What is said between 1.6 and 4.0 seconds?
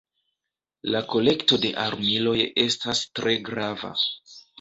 de armiloj estas tre grava.